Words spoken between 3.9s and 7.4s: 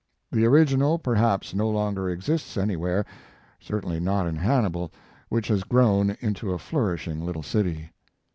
not in Hannibal, which has grown into a flourishing